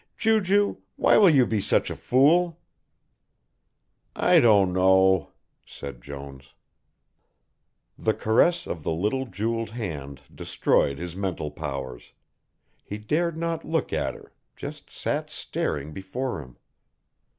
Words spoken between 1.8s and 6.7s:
a fool?" "I don't know," said Jones.